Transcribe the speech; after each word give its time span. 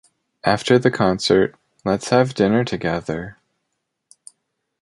After 0.43 0.79
the 0.79 0.89
concert, 0.89 1.55
let's 1.85 2.09
have 2.09 2.33
dinner 2.33 2.63
together. 2.65 3.37